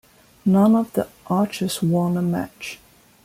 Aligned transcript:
None 0.47 0.75
of 0.75 0.91
the 0.93 1.07
archers 1.27 1.83
won 1.83 2.17
a 2.17 2.23
match. 2.23 2.79